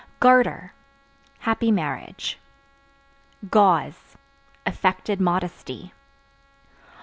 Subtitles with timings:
[0.19, 0.73] Garter
[1.41, 2.39] Happy marriage.
[3.51, 4.17] Gauze
[4.65, 5.93] Affected modesty.